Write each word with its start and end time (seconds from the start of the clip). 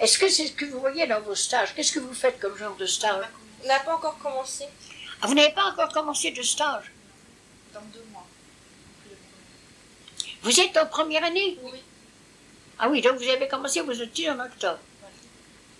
Est-ce 0.00 0.18
que 0.18 0.28
c'est 0.28 0.46
ce 0.46 0.52
que 0.52 0.64
vous 0.64 0.80
voyez 0.80 1.06
dans 1.06 1.20
vos 1.20 1.34
stages? 1.34 1.74
Qu'est-ce 1.74 1.92
que 1.92 1.98
vous 1.98 2.14
faites 2.14 2.40
comme 2.40 2.56
genre 2.56 2.76
de 2.76 2.86
stage? 2.86 3.24
On 3.62 3.66
n'a 3.68 3.80
pas 3.80 3.94
encore 3.94 4.18
commencé. 4.18 4.64
Ah, 5.20 5.26
Vous 5.26 5.34
n'avez 5.34 5.52
pas 5.52 5.64
encore 5.64 5.92
commencé 5.92 6.30
de 6.30 6.42
stage? 6.42 6.90
Dans 7.74 7.82
deux 7.92 8.04
mois. 8.10 8.26
Vous 10.42 10.58
êtes 10.58 10.76
en 10.78 10.86
première 10.86 11.22
année? 11.24 11.58
Oui. 11.62 11.78
Ah 12.78 12.88
oui, 12.88 13.02
donc 13.02 13.18
vous 13.18 13.28
avez 13.28 13.46
commencé 13.46 13.82
vos 13.82 13.92
études 13.92 14.30
en 14.30 14.40
octobre. 14.40 14.78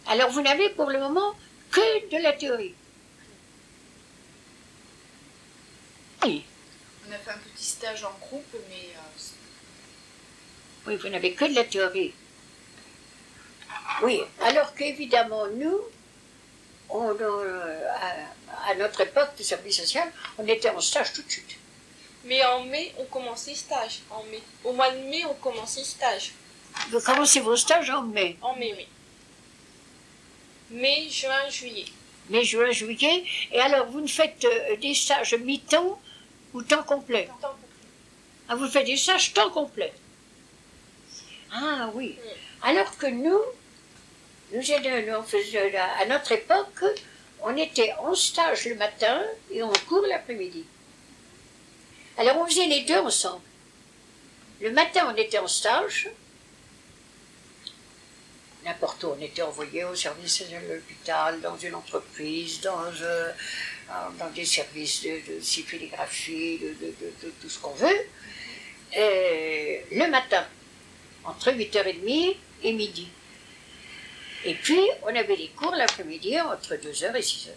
Alors 0.06 0.29
vous 0.30 0.43
n'avez 0.43 0.68
pour 0.71 0.91
le 0.91 0.98
moment 1.00 1.34
que 1.71 2.11
de 2.11 2.23
la 2.23 2.34
théorie. 2.34 2.75
Oui, 6.23 6.45
On 7.09 7.12
a 7.12 7.16
fait 7.16 7.30
un 7.30 7.39
petit 7.39 7.64
stage 7.64 8.05
en 8.05 8.12
groupe, 8.21 8.55
mais 8.68 8.91
euh, 8.95 9.30
oui 10.87 10.96
vous 10.96 11.09
n'avez 11.09 11.32
que 11.32 11.46
de 11.46 11.55
la 11.55 11.64
théorie. 11.64 12.12
Oui, 14.02 14.20
alors 14.42 14.74
qu'évidemment, 14.74 15.46
nous, 15.54 15.78
on, 16.88 17.10
euh, 17.20 17.88
à, 17.95 18.70
à 18.70 18.74
notre 18.74 19.00
époque 19.02 19.30
du 19.36 19.45
service 19.45 19.77
social, 19.78 20.10
on 20.38 20.46
était 20.46 20.70
en 20.70 20.80
stage 20.80 21.12
tout 21.12 21.22
de 21.22 21.30
suite. 21.30 21.56
Mais 22.24 22.44
en 22.44 22.64
mai, 22.64 22.92
on 22.98 23.05
commence 23.06 23.46
les 23.46 23.55
stages. 23.55 24.00
En 24.10 24.22
mai. 24.24 24.42
Au 24.64 24.72
mois 24.72 24.91
de 24.91 24.98
mai, 24.98 25.24
on 25.24 25.34
commence 25.34 25.77
les 25.77 25.84
stages. 25.84 26.32
Vous 26.91 27.00
commencez 27.00 27.41
vos 27.41 27.56
stages 27.56 27.91
en 27.91 28.02
mai. 28.02 28.36
En 28.42 28.55
mai, 28.56 28.74
oui. 28.77 28.86
Mai, 30.70 31.08
juin, 31.10 31.48
juillet. 31.48 31.86
mai, 32.28 32.44
juin, 32.44 32.70
juillet. 32.70 33.24
Et 33.52 33.60
alors, 33.60 33.86
vous 33.86 34.00
ne 34.00 34.06
faites 34.06 34.44
euh, 34.44 34.77
des 34.77 34.94
stages 34.94 35.34
mi-temps 35.34 36.00
ou 36.52 36.62
temps 36.62 36.82
complet? 36.82 37.28
Temps 37.41 37.56
Ah, 38.48 38.55
vous 38.55 38.69
faites 38.69 38.86
des 38.86 38.96
stages 38.96 39.32
temps 39.32 39.50
complet 39.50 39.92
Ah 41.52 41.91
oui. 41.94 42.16
Alors 42.62 42.96
que 42.98 43.06
nous, 43.06 43.41
nous, 44.52 44.60
nous, 44.60 45.22
faisait, 45.22 45.77
à 45.77 46.06
notre 46.06 46.32
époque, 46.32 46.84
on 47.42 47.56
était 47.56 47.92
en 47.98 48.14
stage 48.14 48.66
le 48.66 48.75
matin 48.75 49.22
et 49.50 49.62
en 49.62 49.72
cours 49.88 50.05
l'après-midi. 50.06 50.64
Alors 52.19 52.38
on 52.38 52.47
faisait 52.47 52.66
les 52.66 52.83
deux 52.83 52.98
ensemble. 52.98 53.42
Le 54.60 54.70
matin, 54.72 55.10
on 55.12 55.16
était 55.16 55.38
en 55.38 55.47
stage. 55.47 56.10
N'importe 58.64 59.05
où, 59.05 59.14
on 59.19 59.22
était 59.22 59.41
envoyé 59.41 59.84
au 59.84 59.94
service 59.94 60.42
de 60.42 60.75
l'hôpital, 60.75 61.41
dans 61.41 61.56
une 61.56 61.75
entreprise, 61.75 62.60
dans, 62.60 62.92
euh, 63.00 63.32
des 64.34 64.44
services 64.44 65.03
de, 65.03 65.10
de 65.10 65.41
de, 65.41 67.30
tout 67.41 67.48
ce 67.48 67.58
qu'on 67.58 67.72
veut. 67.72 68.06
Le 68.94 70.10
matin, 70.10 70.47
entre 71.25 71.53
8h30 71.53 72.36
et 72.62 72.72
midi. 72.72 73.08
Et 74.44 74.55
puis, 74.55 74.80
on 75.02 75.14
avait 75.14 75.36
les 75.36 75.48
cours 75.48 75.74
l'après-midi 75.74 76.41
entre 76.41 76.74
2h 76.74 77.14
et 77.16 77.20
6h. 77.20 77.48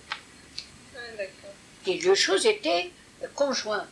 Ah, 0.96 1.00
d'accord. 1.18 1.54
Les 1.88 1.98
deux 2.00 2.16
choses 2.16 2.46
étaient 2.46 2.92
conjointes. 3.36 3.88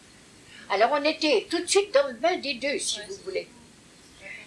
Alors, 0.69 0.91
on 0.93 1.03
était 1.03 1.47
tout 1.49 1.59
de 1.59 1.67
suite 1.67 1.93
dans 1.93 2.07
le 2.07 2.13
bain 2.13 2.37
des 2.37 2.55
deux, 2.55 2.77
si 2.79 2.99
Ouais, 2.99 3.05
vous 3.09 3.17
voulez. 3.25 3.47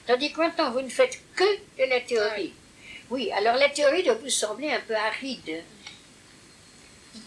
Tandis 0.07 0.33
que 0.33 0.39
maintenant, 0.41 0.71
vous 0.73 0.83
ne 0.83 0.89
faites 0.89 1.19
que 1.35 1.45
de 1.79 1.89
la 1.89 2.01
théorie. 2.01 2.53
Oui, 3.11 3.31
alors 3.33 3.57
la 3.57 3.69
théorie 3.71 4.03
doit 4.03 4.15
vous 4.15 4.29
sembler 4.31 4.71
un 4.71 4.81
peu 4.81 4.95
aride. 4.95 5.63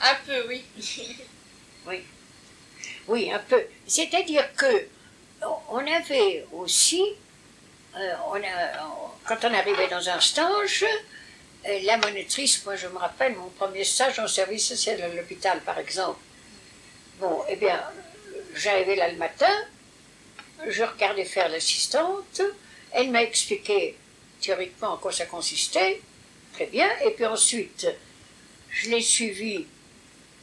Un 0.02 0.16
peu, 0.26 0.48
oui. 0.48 0.64
Oui, 3.08 3.32
un 3.32 3.40
peu. 3.40 3.64
C'est-à-dire 3.88 4.54
que 4.56 4.88
on 5.70 5.78
avait 5.88 6.46
aussi, 6.52 7.02
euh, 7.96 8.14
on 8.28 8.36
a, 8.36 8.86
on- 8.86 9.07
quand 9.28 9.44
on 9.44 9.54
arrivait 9.54 9.88
dans 9.90 10.10
un 10.10 10.20
stage, 10.20 10.86
euh, 11.68 11.80
la 11.84 11.98
monitrice, 11.98 12.64
moi 12.66 12.76
je 12.76 12.88
me 12.88 12.98
rappelle 12.98 13.36
mon 13.36 13.50
premier 13.50 13.84
stage 13.84 14.20
en 14.20 14.28
service 14.28 14.70
social 14.70 15.02
à 15.02 15.10
l'hôpital 15.10 15.60
par 15.62 15.78
exemple. 15.78 16.20
Bon, 17.20 17.44
eh 17.50 17.56
bien, 17.58 17.82
j'arrivais 18.56 18.96
là 18.96 19.12
le 19.12 19.18
matin, 19.18 19.54
je 20.68 20.84
regardais 20.84 21.26
faire 21.26 21.50
l'assistante, 21.50 22.42
elle 22.92 23.12
m'a 23.12 23.24
expliqué 23.24 23.98
théoriquement 24.40 24.94
en 24.94 24.98
quoi 24.98 25.12
ça 25.12 25.26
consistait, 25.26 26.00
très 26.54 26.68
bien, 26.68 26.90
et 27.06 27.12
puis 27.12 27.26
ensuite, 27.26 27.88
je 28.70 28.90
l'ai 28.90 29.02
suivie 29.02 29.66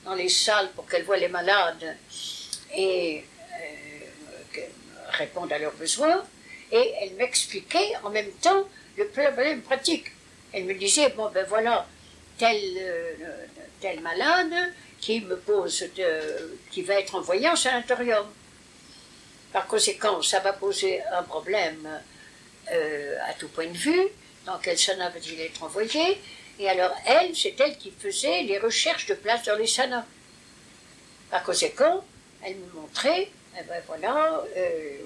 dans 0.05 0.15
les 0.15 0.29
salles 0.29 0.71
pour 0.73 0.87
qu'elle 0.87 1.05
voie 1.05 1.17
les 1.17 1.29
malades 1.29 1.97
et 2.77 3.25
euh, 4.59 4.61
répondre 5.11 5.55
à 5.55 5.59
leurs 5.59 5.75
besoins. 5.75 6.23
Et 6.73 6.93
elle 7.01 7.15
m'expliquait 7.15 7.93
en 8.03 8.11
même 8.11 8.31
temps 8.43 8.65
le 8.97 9.07
problème 9.09 9.63
pratique. 9.63 10.07
Elle 10.53 10.65
me 10.65 10.75
disait, 10.75 11.11
bon 11.11 11.31
ben 11.31 11.45
voilà, 11.49 11.87
tel, 12.39 12.61
euh, 12.79 13.15
tel 13.81 14.01
malade 14.01 14.73
qui 15.01 15.21
me 15.21 15.37
pose, 15.37 15.85
qui 16.71 16.83
va 16.83 16.95
être 16.95 17.15
envoyé 17.15 17.49
en 17.49 17.57
sanatorium. 17.57 18.27
Par 19.53 19.67
conséquent, 19.67 20.23
ça 20.23 20.41
va 20.41 20.53
poser 20.53 21.03
un 21.13 21.23
problème 21.23 22.01
euh, 22.73 23.17
à 23.29 23.35
tout 23.35 23.49
point 23.49 23.67
de 23.67 23.77
vue. 23.77 24.09
Dans 24.47 24.59
quel 24.59 24.79
sana 24.79 25.11
va-t-il 25.11 25.41
être 25.41 25.63
envoyé 25.63 26.19
Et 26.59 26.69
alors, 26.69 26.95
elle, 27.07 27.37
c'est 27.37 27.55
elle 27.61 27.77
qui 27.77 27.93
faisait 27.93 28.43
les 28.43 28.59
recherches 28.59 29.07
de 29.07 29.15
place 29.15 29.45
dans 29.45 29.57
les 29.57 29.67
sanas. 29.67 30.05
Par 31.31 31.43
conséquent, 31.45 32.05
elle 32.43 32.57
me 32.57 32.81
montrait, 32.81 33.29
eh 33.59 33.63
ben 33.65 33.83
voilà, 33.87 34.43
euh, 34.57 34.99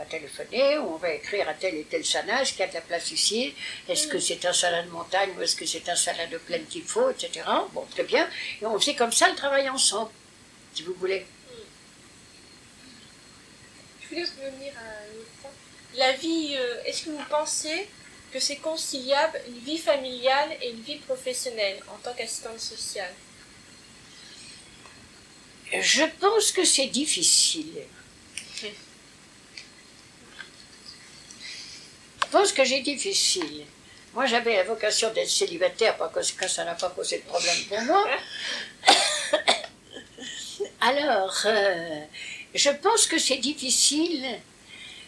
va 0.00 0.06
téléphoner, 0.06 0.78
on 0.78 0.96
va 0.96 1.12
écrire 1.12 1.46
à 1.48 1.54
tel 1.54 1.74
et 1.74 1.84
tel 1.84 2.04
sana, 2.04 2.40
est-ce 2.40 2.52
qu'il 2.52 2.60
y 2.60 2.64
a 2.64 2.68
de 2.68 2.74
la 2.74 2.80
place 2.80 3.10
ici 3.10 3.54
Est-ce 3.88 4.08
que 4.08 4.18
c'est 4.18 4.44
un 4.46 4.52
salon 4.52 4.86
de 4.86 4.90
montagne 4.90 5.30
ou 5.36 5.42
est-ce 5.42 5.56
que 5.56 5.66
c'est 5.66 5.86
un 5.88 5.96
salon 5.96 6.26
de 6.30 6.38
plaine 6.38 6.64
qu'il 6.66 6.84
faut, 6.84 7.10
etc. 7.10 7.44
Bon, 7.72 7.84
très 7.90 8.04
bien. 8.04 8.28
Et 8.62 8.66
on 8.66 8.78
faisait 8.78 8.94
comme 8.94 9.12
ça 9.12 9.28
le 9.28 9.36
travail 9.36 9.68
ensemble, 9.68 10.10
si 10.74 10.82
vous 10.84 10.94
voulez. 10.94 11.26
Je 14.02 14.08
voulais 14.08 14.24
revenir 14.24 14.72
à 14.76 14.80
un 14.80 15.20
autre 15.20 15.30
point. 15.42 15.50
La 15.96 16.12
vie, 16.12 16.56
euh, 16.56 16.82
est-ce 16.86 17.04
que 17.04 17.10
vous 17.10 17.24
pensez 17.28 17.86
que 18.32 18.40
c'est 18.40 18.56
conciliable 18.56 19.38
une 19.48 19.58
vie 19.58 19.78
familiale 19.78 20.56
et 20.62 20.70
une 20.70 20.80
vie 20.80 20.98
professionnelle 20.98 21.78
en 21.88 21.98
tant 21.98 22.14
qu'assistante 22.14 22.58
sociale? 22.58 23.12
Je 25.72 26.04
pense 26.18 26.52
que 26.52 26.64
c'est 26.64 26.86
difficile. 26.86 27.84
Je 32.30 32.38
pense 32.38 32.52
que 32.52 32.62
j'ai 32.62 32.80
difficile. 32.80 33.66
Moi, 34.14 34.24
j'avais 34.26 34.54
la 34.54 34.62
vocation 34.62 35.12
d'être 35.12 35.28
célibataire, 35.28 35.96
par 35.96 36.12
conséquent, 36.12 36.46
ça 36.46 36.64
n'a 36.64 36.76
pas 36.76 36.88
posé 36.90 37.18
de 37.18 37.22
problème 37.24 37.56
pour 37.68 37.80
moi. 37.82 38.06
Alors, 40.80 41.36
euh, 41.46 42.04
je 42.54 42.70
pense 42.70 43.08
que 43.08 43.18
c'est 43.18 43.38
difficile 43.38 44.24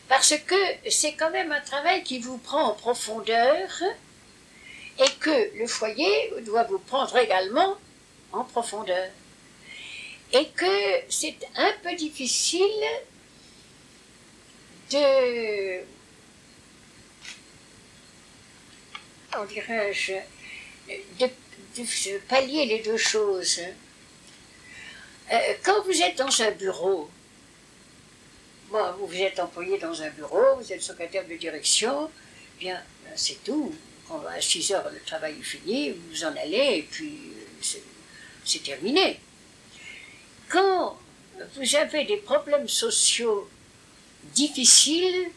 parce 0.08 0.34
que 0.36 0.56
c'est 0.90 1.12
quand 1.12 1.30
même 1.30 1.52
un 1.52 1.60
travail 1.60 2.02
qui 2.02 2.18
vous 2.18 2.38
prend 2.38 2.64
en 2.64 2.74
profondeur 2.74 3.70
et 4.98 5.10
que 5.20 5.56
le 5.56 5.68
foyer 5.68 6.32
doit 6.44 6.64
vous 6.64 6.80
prendre 6.80 7.16
également 7.18 7.76
en 8.32 8.42
profondeur 8.42 9.10
et 10.32 10.48
que 10.48 11.04
c'est 11.08 11.36
un 11.54 11.72
peu 11.84 11.94
difficile 11.94 12.82
de, 14.90 15.84
on 19.38 19.44
dirais-je, 19.44 20.12
de, 21.18 22.18
pallier 22.28 22.66
les 22.66 22.80
deux 22.80 22.96
choses. 22.96 23.60
Euh, 25.32 25.38
quand 25.62 25.82
vous 25.84 26.02
êtes 26.02 26.16
dans 26.18 26.42
un 26.42 26.50
bureau, 26.50 27.08
bon, 28.70 28.92
vous 28.98 29.16
êtes 29.16 29.38
employé 29.40 29.78
dans 29.78 30.02
un 30.02 30.10
bureau, 30.10 30.56
vous 30.58 30.72
êtes 30.72 30.82
secrétaire 30.82 31.26
de 31.26 31.34
direction, 31.36 32.10
bien, 32.58 32.80
ben, 33.04 33.12
c'est 33.16 33.42
tout. 33.44 33.74
Quand 34.08 34.22
à 34.26 34.40
6 34.40 34.72
heures, 34.72 34.90
le 34.92 35.00
travail 35.00 35.36
est 35.38 35.42
fini, 35.42 35.90
vous 35.90 36.24
en 36.24 36.36
allez 36.36 36.78
et 36.78 36.88
puis 36.90 37.32
euh, 37.36 37.78
c'est 38.44 38.62
terminé 38.62 39.18
quand 40.52 40.98
vous 41.56 41.76
avez 41.76 42.04
des 42.04 42.18
problèmes 42.18 42.68
sociaux 42.68 43.48
difficiles, 44.34 45.30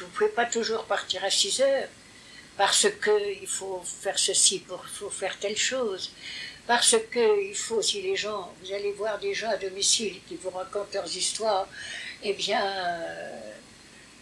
vous 0.00 0.06
ne 0.06 0.10
pouvez 0.10 0.30
pas 0.30 0.46
toujours 0.46 0.84
partir 0.84 1.24
à 1.24 1.30
6 1.30 1.60
heures 1.60 1.88
parce 2.56 2.86
qu'il 3.02 3.46
faut 3.46 3.82
faire 3.84 4.18
ceci, 4.18 4.62
il 4.68 4.88
faut 4.98 5.10
faire 5.10 5.38
telle 5.38 5.56
chose, 5.56 6.12
parce 6.66 6.96
qu'il 7.12 7.54
faut, 7.54 7.82
si 7.82 8.02
les 8.02 8.16
gens, 8.16 8.52
vous 8.62 8.72
allez 8.72 8.92
voir 8.92 9.18
des 9.18 9.34
gens 9.34 9.50
à 9.50 9.56
domicile 9.56 10.16
qui 10.26 10.36
vous 10.36 10.50
racontent 10.50 10.88
leurs 10.94 11.16
histoires, 11.16 11.68
eh 12.22 12.32
bien, 12.32 12.64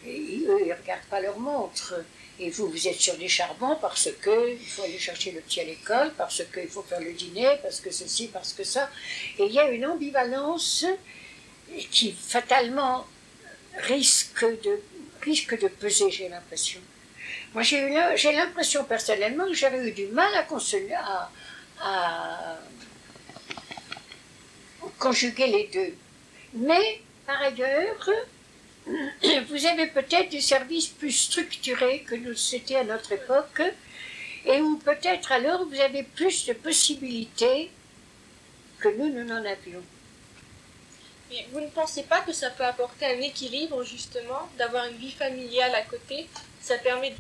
eux, 0.07 0.09
ils 0.09 0.47
ne 0.47 0.75
regardent 0.75 1.09
pas 1.09 1.21
leur 1.21 1.39
montre. 1.39 1.95
Et 2.41 2.51
vous, 2.51 2.69
vous 2.69 2.89
êtes 2.89 3.01
sur 3.01 3.17
des 3.17 3.29
charbons 3.29 3.77
parce 3.81 4.09
que 4.21 4.51
il 4.51 4.67
faut 4.67 4.83
aller 4.83 4.99
chercher 4.99 5.31
le 5.31 5.41
petit 5.41 5.61
à 5.61 5.65
l'école, 5.65 6.13
parce 6.19 6.43
qu'il 6.53 6.69
faut 6.69 6.83
faire 6.83 7.01
le 7.01 7.13
dîner, 7.13 7.49
parce 7.63 7.81
que 7.81 7.93
ceci, 7.93 8.27
parce 8.27 8.53
que 8.53 8.65
ça. 8.65 8.91
Et 9.39 9.45
il 9.45 9.53
y 9.53 9.61
a 9.61 9.71
une 9.71 9.87
ambivalence 9.87 10.85
qui 11.93 12.13
fatalement 12.13 13.07
risque 13.79 14.45
de 14.63 14.81
plus 15.25 15.41
que 15.47 15.57
de 15.57 15.69
peser, 15.69 16.11
j'ai 16.11 16.29
l'impression. 16.29 16.81
Moi, 17.55 17.63
j'ai 17.63 18.33
l'impression 18.41 18.85
personnellement 18.85 19.47
que 19.47 19.55
j'avais 19.55 19.89
eu 19.89 19.93
du 19.93 20.07
mal 20.09 20.33
à, 20.35 20.43
consoler- 20.43 20.93
à 21.81 22.59
conjuguer 24.99 25.47
les 25.57 25.67
deux. 25.77 25.95
Mais, 26.69 27.01
par 27.27 27.41
ailleurs, 27.41 28.11
vous 29.51 29.67
avez 29.73 29.87
peut-être 29.87 30.29
des 30.31 30.43
services 30.43 30.89
plus 30.89 31.13
structurés 31.13 32.01
que 32.09 32.17
nous 32.17 32.35
c'était 32.37 32.77
à 32.77 32.85
notre 32.85 33.13
époque, 33.13 33.63
et 34.45 34.61
où 34.61 34.77
peut-être 34.77 35.33
alors 35.33 35.65
vous 35.67 35.81
avez 35.81 36.03
plus 36.03 36.45
de 36.47 36.53
possibilités 36.53 37.71
que 38.79 38.89
nous, 38.99 39.09
nous 39.09 39.25
n'en 39.25 39.43
avions. 39.57 39.83
Mais 41.31 41.47
vous 41.53 41.61
ne 41.61 41.69
pensez 41.69 42.03
pas 42.03 42.21
que 42.21 42.33
ça 42.33 42.51
peut 42.51 42.65
apporter 42.65 43.07
un 43.07 43.21
équilibre 43.21 43.83
justement, 43.85 44.49
d'avoir 44.59 44.87
une 44.87 44.97
vie 44.97 45.13
familiale 45.13 45.75
à 45.75 45.83
côté? 45.83 46.29
Ça 46.61 46.79
permet 46.79 47.11
de 47.11 47.17